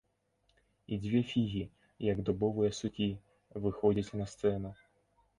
І 0.93 0.97
дзве 1.01 1.19
фігі, 1.31 1.59
як 2.05 2.17
дубовыя 2.29 2.71
сукі, 2.77 3.09
выходзяць 3.67 4.13
на 4.23 4.27
сцэну. 4.33 4.71